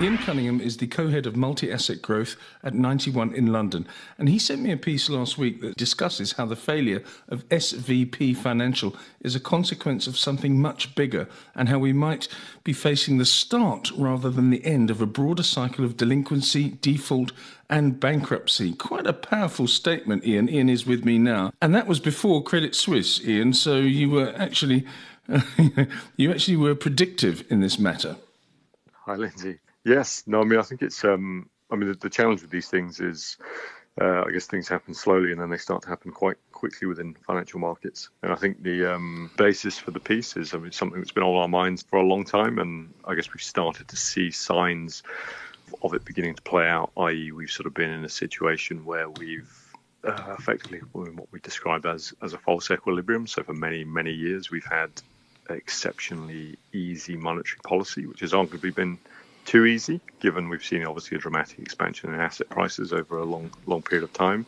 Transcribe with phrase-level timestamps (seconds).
[0.00, 3.86] Ian Cunningham is the co head of multi asset growth at Ninety One in London.
[4.18, 8.36] And he sent me a piece last week that discusses how the failure of SVB
[8.36, 12.26] Financial is a consequence of something much bigger and how we might
[12.64, 17.30] be facing the start rather than the end of a broader cycle of delinquency, default,
[17.70, 18.72] and bankruptcy.
[18.74, 20.48] Quite a powerful statement, Ian.
[20.48, 21.52] Ian is with me now.
[21.62, 23.52] And that was before Credit Suisse, Ian.
[23.52, 24.86] So you were actually.
[26.18, 28.16] you actually were predictive in this matter.
[29.06, 29.58] Hi, Lindsay.
[29.84, 31.04] Yes, no, I mean, I think it's.
[31.04, 33.36] Um, I mean, the, the challenge with these things is,
[34.00, 37.14] uh, I guess things happen slowly and then they start to happen quite quickly within
[37.26, 38.10] financial markets.
[38.22, 41.22] And I think the um, basis for the piece is I mean, something that's been
[41.22, 45.02] on our minds for a long time, and I guess we've started to see signs
[45.82, 46.92] of it beginning to play out.
[46.96, 49.50] I.e., we've sort of been in a situation where we've
[50.04, 53.26] uh, effectively what we describe as as a false equilibrium.
[53.26, 54.90] So for many many years, we've had
[55.50, 58.98] exceptionally easy monetary policy, which has arguably been
[59.44, 63.50] too easy, given we've seen obviously a dramatic expansion in asset prices over a long,
[63.66, 64.46] long period of time.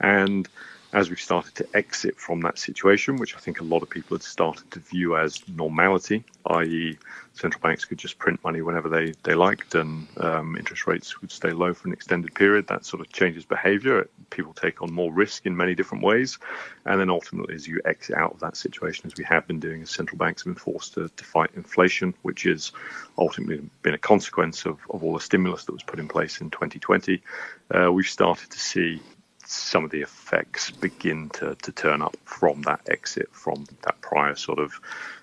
[0.00, 0.48] And
[0.92, 4.16] as we've started to exit from that situation, which I think a lot of people
[4.16, 6.98] had started to view as normality, i.e.,
[7.34, 11.30] central banks could just print money whenever they, they liked and um, interest rates would
[11.30, 14.08] stay low for an extended period, that sort of changes behavior.
[14.30, 16.38] People take on more risk in many different ways.
[16.84, 19.82] And then ultimately, as you exit out of that situation, as we have been doing,
[19.82, 22.72] as central banks have been forced to, to fight inflation, which is
[23.16, 26.50] ultimately been a consequence of, of all the stimulus that was put in place in
[26.50, 27.22] 2020,
[27.70, 29.00] uh, we've started to see
[29.50, 34.34] some of the effects begin to, to turn up from that exit, from that prior
[34.34, 34.78] sort of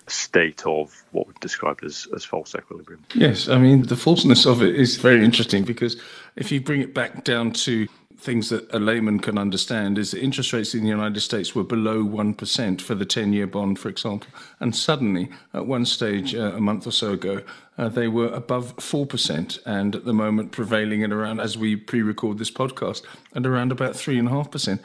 [0.08, 3.04] state of what we've described as, as false equilibrium.
[3.14, 6.00] Yes, I mean, the falseness of it is very interesting because
[6.34, 7.86] if you bring it back down to
[8.18, 11.64] things that a layman can understand is that interest rates in the United States were
[11.64, 14.28] below 1% for the 10 year bond, for example.
[14.58, 17.42] And suddenly, at one stage uh, a month or so ago,
[17.78, 22.02] uh, they were above 4%, and at the moment prevailing at around, as we pre
[22.02, 23.02] record this podcast,
[23.34, 24.80] at around about 3.5%.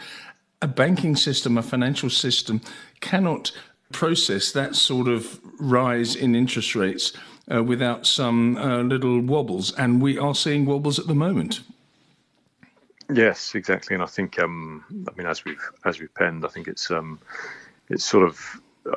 [0.61, 2.61] A banking system, a financial system
[2.99, 3.51] cannot
[3.91, 7.13] process that sort of rise in interest rates
[7.53, 11.61] uh, without some uh, little wobbles, and we are seeing wobbles at the moment.
[13.13, 16.67] Yes, exactly, and I think um, I mean as we've as we've penned, I think
[16.67, 17.19] it's um,
[17.89, 18.39] it's sort of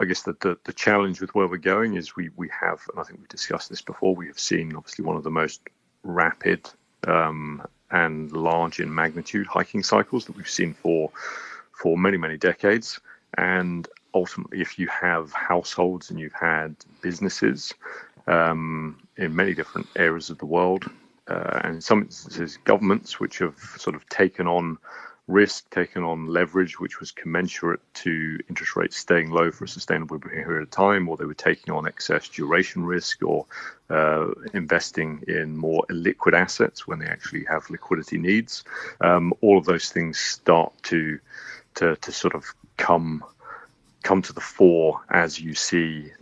[0.01, 3.01] I guess the, the, the challenge with where we're going is we we have, and
[3.01, 4.15] I think we've discussed this before.
[4.15, 5.63] We have seen obviously one of the most
[6.05, 6.71] rapid
[7.09, 11.11] um, and large in magnitude hiking cycles that we've seen for
[11.73, 13.01] for many many decades,
[13.37, 17.75] and ultimately, if you have households and you've had businesses
[18.29, 20.89] um, in many different areas of the world
[21.29, 24.79] uh, and in some instances governments which have sort of taken on
[25.27, 30.19] risk, taken on leverage which was commensurate to interest rates staying low for a sustainable
[30.19, 33.47] period of time, or they were taking on excess duration risk or
[33.91, 38.65] uh, investing in more liquid assets when they actually have liquidity needs.
[39.01, 41.19] Um, all of those things start to
[41.77, 42.45] to, to sort of
[42.77, 43.25] come
[44.03, 46.13] come to the fore as you see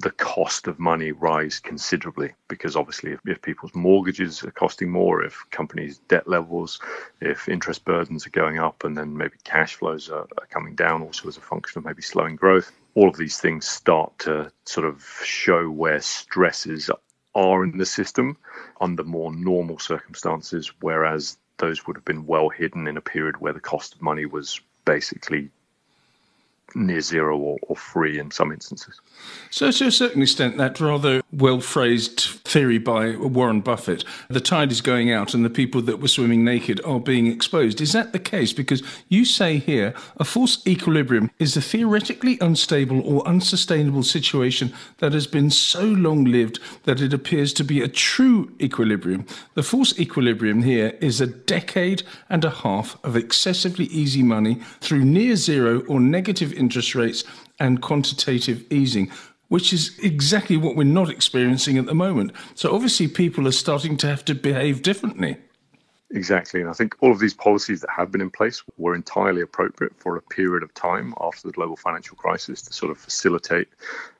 [0.00, 5.22] the cost of money rise considerably because obviously if, if, people's mortgages are costing more
[5.22, 6.78] if companies debt levels
[7.20, 11.02] if interest burdens are going up and then maybe cash flows are, are coming down
[11.02, 14.86] also as a function of maybe slowing growth all of these things start to sort
[14.86, 16.90] of show where stresses
[17.34, 18.36] are in the system
[18.80, 23.54] under more normal circumstances whereas those would have been well hidden in a period where
[23.54, 25.50] the cost of money was basically
[26.74, 29.00] near zero or, or free in some instances.
[29.50, 34.72] So, to a certain extent, that rather well phrased theory by Warren Buffett the tide
[34.72, 37.80] is going out and the people that were swimming naked are being exposed.
[37.80, 38.52] Is that the case?
[38.52, 45.12] Because you say here a false equilibrium is a theoretically unstable or unsustainable situation that
[45.12, 49.26] has been so long lived that it appears to be a true equilibrium.
[49.54, 55.04] The false equilibrium here is a decade and a half of excessively easy money through
[55.04, 57.24] near zero or negative interest rates
[57.58, 59.10] and quantitative easing,
[59.48, 62.32] which is exactly what we're not experiencing at the moment.
[62.54, 65.38] So obviously, people are starting to have to behave differently.
[66.12, 66.60] Exactly.
[66.60, 69.92] And I think all of these policies that have been in place were entirely appropriate
[69.96, 73.68] for a period of time after the global financial crisis to sort of facilitate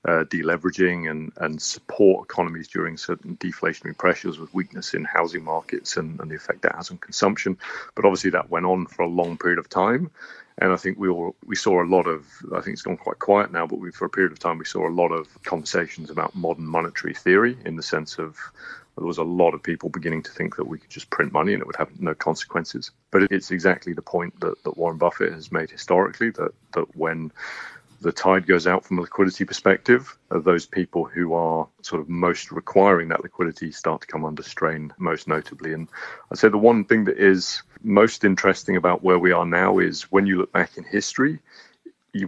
[0.05, 5.97] uh, deleveraging and, and support economies during certain deflationary pressures with weakness in housing markets
[5.97, 7.57] and, and the effect that has on consumption.
[7.95, 10.11] But obviously, that went on for a long period of time.
[10.59, 13.19] And I think we all we saw a lot of I think it's gone quite
[13.19, 16.11] quiet now, but we, for a period of time we saw a lot of conversations
[16.11, 18.39] about modern monetary theory in the sense of
[18.97, 21.53] there was a lot of people beginning to think that we could just print money
[21.53, 22.91] and it would have no consequences.
[23.11, 27.31] But it's exactly the point that, that Warren Buffett has made historically that, that when
[28.01, 32.51] the tide goes out from a liquidity perspective, those people who are sort of most
[32.53, 35.73] requiring that liquidity start to come under strain, most notably.
[35.73, 35.89] And
[36.31, 40.03] I'd say the one thing that is most interesting about where we are now is
[40.13, 41.41] when you look back in history,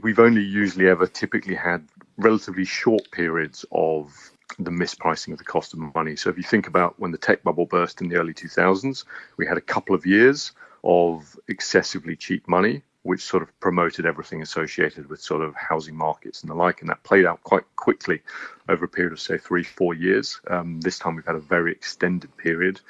[0.03, 1.87] we've only usually ever typically had
[2.17, 4.15] relatively short periods of
[4.59, 6.17] the mispricing of the cost of money.
[6.17, 9.05] So if you think about when the tech bubble burst in the early 2000s,
[9.37, 10.53] we had a couple of years
[10.85, 16.43] of excessively cheap money which sort of promoted everything associated with sort of housing markets
[16.43, 16.83] and the like.
[16.83, 18.21] And that played out quite quickly
[18.69, 20.39] over a period of, say, three, four years.
[20.47, 22.83] Um, this time we've had a very extended period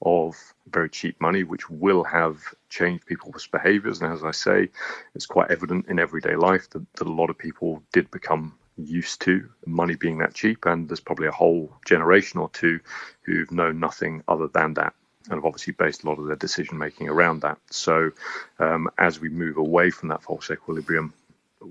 [0.00, 0.34] of
[0.70, 2.38] very cheap money, which will have
[2.70, 4.00] changed people's behaviors.
[4.00, 4.70] And as I say,
[5.14, 9.20] it's quite evident in everyday life that, that a lot of people did become used
[9.22, 10.64] to money being that cheap.
[10.64, 12.80] And there's probably a whole generation or two
[13.26, 14.94] who've known nothing other than that
[15.28, 17.58] and have obviously based a lot of their decision making around that.
[17.70, 18.10] So,
[18.58, 21.12] um, as we move away from that false equilibrium,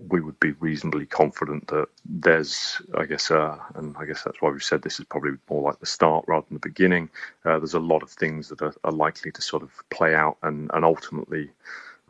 [0.10, 4.50] we would be reasonably confident that there's, I guess, uh, and I guess that's why
[4.50, 7.10] we've said this is probably more like the start rather than the beginning.
[7.46, 10.38] Uh, there's a lot of things that are, are likely to sort of play out,
[10.44, 11.50] and, and ultimately,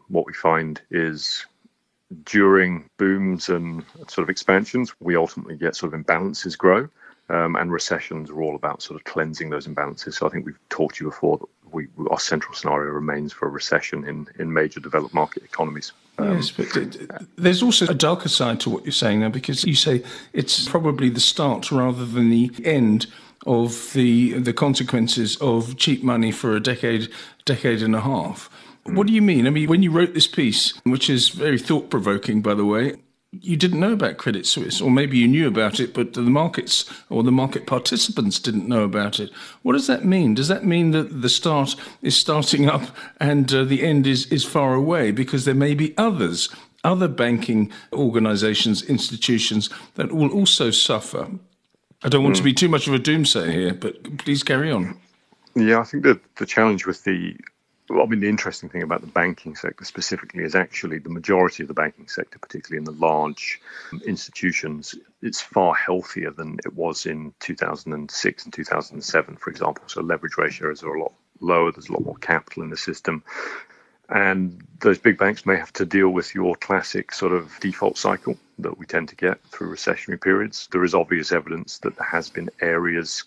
[0.07, 1.45] what we find is
[2.23, 6.87] during booms and sort of expansions, we ultimately get sort of imbalances grow.
[7.27, 10.13] Um, and recessions are all about sort of cleansing those imbalances.
[10.13, 13.47] So I think we've talked to you before that we, our central scenario remains for
[13.47, 15.91] a recession in, in major developed market economies.
[16.17, 16.67] Um, yes, but
[17.35, 20.01] there's also a darker side to what you're saying now because you say
[20.33, 23.07] it's probably the start rather than the end
[23.45, 27.09] of the the consequences of cheap money for a decade,
[27.43, 28.49] decade and a half.
[28.85, 29.45] What do you mean?
[29.45, 32.93] I mean, when you wrote this piece, which is very thought provoking, by the way,
[33.41, 36.85] you didn't know about Credit Suisse, or maybe you knew about it, but the markets
[37.09, 39.31] or the market participants didn't know about it.
[39.61, 40.33] What does that mean?
[40.33, 42.83] Does that mean that the start is starting up
[43.19, 45.11] and uh, the end is, is far away?
[45.11, 46.49] Because there may be others,
[46.83, 51.29] other banking organizations, institutions that will also suffer.
[52.03, 52.39] I don't want mm.
[52.39, 54.97] to be too much of a doomsayer here, but please carry on.
[55.55, 57.37] Yeah, I think that the challenge with the
[57.89, 61.67] I mean, the interesting thing about the banking sector specifically is actually the majority of
[61.67, 63.61] the banking sector, particularly in the large
[63.91, 69.83] um, institutions, it's far healthier than it was in 2006 and 2007, for example.
[69.87, 71.71] So leverage ratios are a lot lower.
[71.71, 73.23] There's a lot more capital in the system.
[74.09, 78.37] And those big banks may have to deal with your classic sort of default cycle
[78.59, 80.67] that we tend to get through recessionary periods.
[80.71, 83.23] There is obvious evidence that there has been areas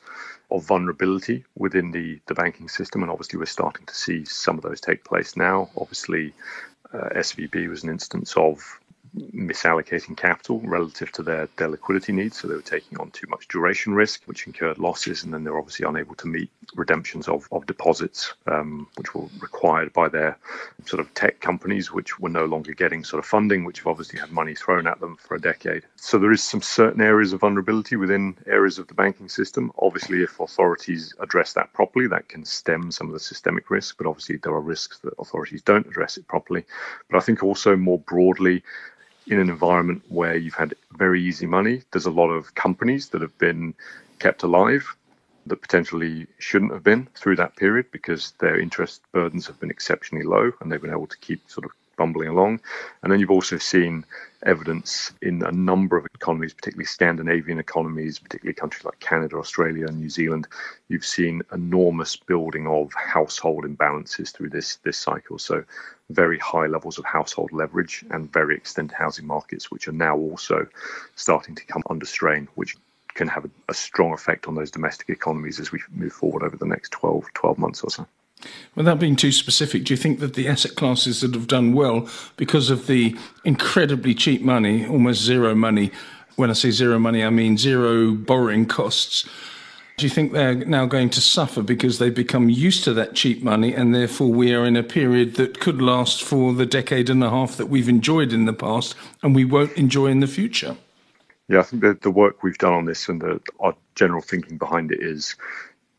[0.50, 3.02] of vulnerability within the, the banking system.
[3.02, 5.69] And obviously, we're starting to see some of those take place now.
[5.76, 6.32] Obviously,
[6.92, 8.80] uh, SVB was an instance of
[9.16, 12.38] misallocating capital relative to their, their liquidity needs.
[12.38, 15.58] So they were taking on too much duration risk, which incurred losses, and then they're
[15.58, 20.38] obviously unable to meet redemptions of, of deposits, um, which were required by their
[20.87, 24.19] sort of tech companies, which were no longer getting sort of funding, which have obviously
[24.19, 25.82] had money thrown at them for a decade.
[25.96, 29.72] So there is some certain areas of vulnerability within areas of the banking system.
[29.78, 34.06] Obviously, if authorities address that properly, that can stem some of the systemic risk, but
[34.06, 36.64] obviously there are risks that authorities don't address it properly.
[37.11, 38.62] But I think also more broadly,
[39.30, 43.20] in an environment where you've had very easy money, there's a lot of companies that
[43.22, 43.75] have been
[44.19, 44.96] kept alive
[45.46, 50.25] that potentially shouldn't have been through that period because their interest burdens have been exceptionally
[50.25, 52.61] low and they've been able to keep sort of bumbling along.
[53.03, 54.05] And then you've also seen
[54.45, 59.99] evidence in a number of economies, particularly Scandinavian economies, particularly countries like Canada, Australia, and
[59.99, 60.47] New Zealand.
[60.88, 65.38] You've seen enormous building of household imbalances through this this cycle.
[65.38, 65.64] So
[66.11, 70.67] very high levels of household leverage and very extended housing markets, which are now also
[71.17, 72.76] starting to come under strain, which
[73.14, 76.57] can have a, a strong effect on those domestic economies as we move forward over
[76.57, 78.07] the next 12, 12 months or so.
[78.75, 82.09] Without being too specific, do you think that the asset classes that have done well
[82.37, 85.90] because of the incredibly cheap money, almost zero money,
[86.37, 89.28] when I say zero money, I mean zero borrowing costs,
[89.99, 93.42] do you think they're now going to suffer because they've become used to that cheap
[93.42, 97.23] money and therefore we are in a period that could last for the decade and
[97.25, 100.76] a half that we've enjoyed in the past and we won't enjoy in the future?
[101.49, 104.57] Yeah, I think that the work we've done on this and the, our general thinking
[104.57, 105.35] behind it is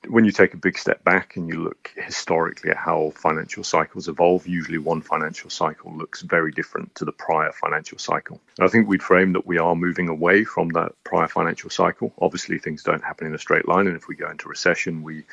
[0.07, 4.07] when you take a big step back and you look historically at how financial cycles
[4.07, 8.39] evolve, usually one financial cycle looks very different to the prior financial cycle.
[8.57, 12.13] And I think we'd frame that we are moving away from that prior financial cycle.
[12.21, 15.23] Obviously, things don't happen in a straight line, and if we go into recession, we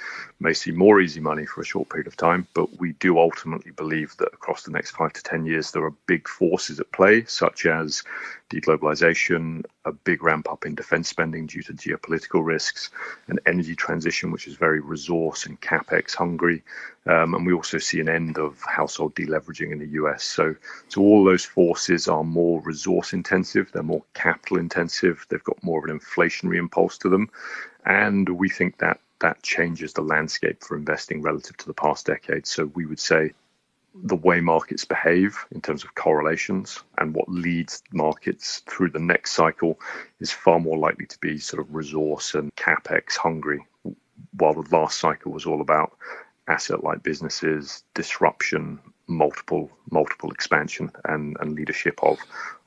[0.40, 2.48] may see more easy money for a short period of time.
[2.52, 5.94] But we do ultimately believe that across the next five to 10 years, there are
[6.06, 8.02] big forces at play, such as
[8.50, 12.90] deglobalization, a big ramp up in defense spending due to geopolitical risks,
[13.28, 16.62] an energy transition which is very resource and capex hungry,
[17.06, 20.24] um, and we also see an end of household deleveraging in the US.
[20.24, 20.54] So,
[20.88, 25.78] so all those forces are more resource intensive, they're more capital intensive, they've got more
[25.78, 27.30] of an inflationary impulse to them,
[27.84, 32.46] and we think that that changes the landscape for investing relative to the past decade.
[32.46, 33.32] So we would say
[34.02, 39.32] the way markets behave in terms of correlations and what leads markets through the next
[39.32, 39.78] cycle
[40.20, 43.64] is far more likely to be sort of resource and capex hungry,
[44.36, 45.96] while the last cycle was all about
[46.48, 52.18] asset like businesses, disruption, multiple multiple expansion and, and leadership of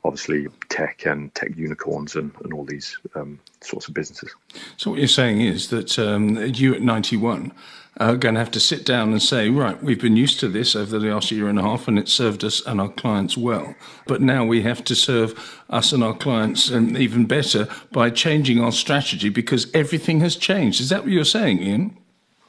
[0.06, 4.34] obviously tech and tech unicorns and, and all these um, sorts of businesses.
[4.78, 7.52] So what you're saying is that um, you at Ninety One
[7.98, 10.74] are going to have to sit down and say, right, we've been used to this
[10.74, 13.76] over the last year and a half and it served us and our clients well.
[14.08, 18.62] But now we have to serve us and our clients and even better by changing
[18.62, 20.80] our strategy because everything has changed.
[20.80, 21.98] Is that what you're saying, Ian?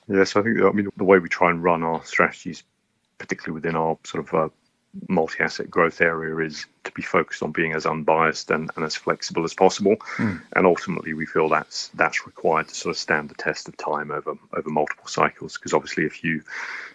[0.07, 2.63] Yes, I think I mean the way we try and run our strategies
[3.21, 4.49] particularly within our sort of uh,
[5.09, 9.45] multi-asset growth area is to be focused on being as unbiased and, and as flexible
[9.45, 10.41] as possible mm.
[10.57, 14.11] and ultimately we feel that's that's required to sort of stand the test of time
[14.11, 16.43] over over multiple cycles because obviously if you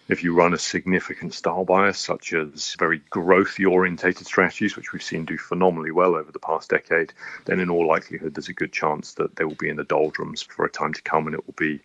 [0.10, 5.04] if you run a significant style bias such as very growth orientated strategies which we've
[5.04, 7.14] seen do phenomenally well over the past decade
[7.46, 10.42] then in all likelihood there's a good chance that they will be in the doldrums
[10.42, 11.80] for a time to come and it will be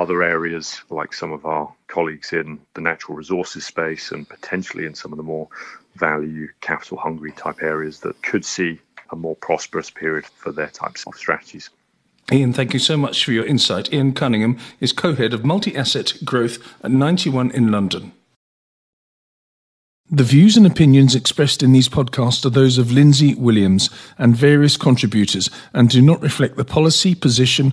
[0.00, 4.94] other areas, like some of our colleagues in the natural resources space and potentially in
[4.94, 5.48] some of the more
[5.96, 8.78] value capital hungry type areas that could see
[9.10, 11.68] a more prosperous period for their types of strategies.
[12.32, 13.92] Ian, thank you so much for your insight.
[13.92, 18.12] Ian Cunningham is co head of multi asset growth at Ninety One in London.
[20.12, 24.76] The views and opinions expressed in these podcasts are those of Lindsay Williams and various
[24.76, 27.72] contributors and do not reflect the policy, position,